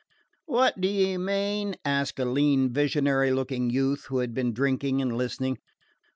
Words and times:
"What 0.47 0.81
do 0.81 0.87
you 0.87 1.19
mean?" 1.19 1.75
asked 1.85 2.17
a 2.17 2.25
lean 2.25 2.73
visionary 2.73 3.29
looking 3.31 3.69
youth 3.69 4.05
who 4.05 4.17
had 4.17 4.33
been 4.33 4.51
drinking 4.51 4.99
and 4.99 5.15
listening. 5.15 5.59